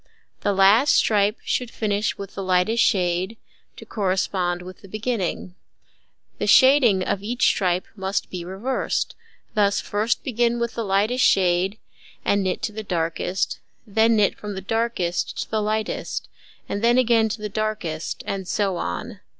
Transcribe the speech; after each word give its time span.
The 0.39 0.51
last 0.51 0.95
stripe 0.95 1.37
should 1.45 1.69
finish 1.69 2.17
with 2.17 2.33
the 2.33 2.41
lightest 2.41 2.83
shade, 2.83 3.37
to 3.77 3.85
correspond 3.85 4.63
with 4.63 4.81
the 4.81 4.87
beginning. 4.87 5.53
The 6.39 6.47
shading 6.47 7.03
of 7.03 7.21
each 7.21 7.45
stripe 7.45 7.85
must 7.95 8.31
be 8.31 8.43
reversed; 8.43 9.13
thus, 9.53 9.79
first 9.79 10.23
begin 10.23 10.57
with 10.59 10.73
the 10.73 10.83
lightest 10.83 11.23
shade 11.23 11.77
and 12.25 12.41
knit 12.43 12.63
to 12.63 12.71
the 12.71 12.81
darkest, 12.81 13.59
then 13.85 14.15
knit 14.15 14.35
from 14.39 14.55
the 14.55 14.61
darkest 14.61 15.39
to 15.43 15.51
the 15.51 15.61
lightest, 15.61 16.27
and 16.67 16.83
then 16.83 16.97
again 16.97 17.29
to 17.29 17.39
the 17.39 17.47
darkest, 17.47 18.23
and 18.25 18.47
so 18.47 18.77
on. 18.77 19.19